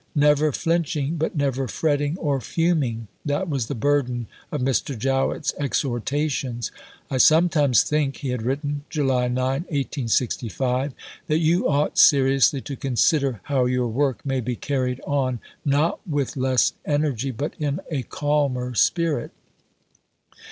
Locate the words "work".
13.89-14.25